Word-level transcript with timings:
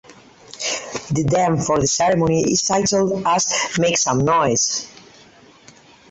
The 1.13 1.23
theme 1.31 1.57
for 1.57 1.79
the 1.79 1.85
ceremony 1.85 2.41
is 2.51 2.63
titled 2.63 3.21
as 3.23 3.45
"Make 3.77 3.99
Some 3.99 4.17
Noise". 4.25 4.87